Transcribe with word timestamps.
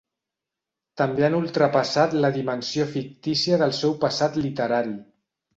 També 1.01 1.25
han 1.27 1.35
ultrapassat 1.41 2.17
la 2.25 2.33
dimensió 2.39 2.89
fictícia 2.97 3.63
del 3.65 3.77
seu 3.83 3.97
passat 4.07 4.45
literari. 4.47 4.99